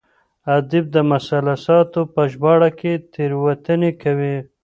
[0.57, 4.37] ادیب د مثلثاتو په ژباړه کې تېروتنې کوي.